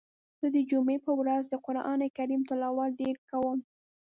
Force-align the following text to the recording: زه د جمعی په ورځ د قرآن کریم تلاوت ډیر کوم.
زه 0.39 0.47
د 0.55 0.57
جمعی 0.69 0.97
په 1.05 1.11
ورځ 1.19 1.43
د 1.49 1.55
قرآن 1.65 1.99
کریم 2.17 2.41
تلاوت 2.49 2.91
ډیر 3.01 3.15
کوم. 3.29 3.57